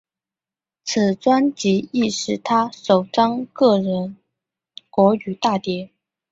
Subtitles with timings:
[0.83, 4.17] 此专辑亦是他首张个人
[4.89, 5.91] 国语大碟。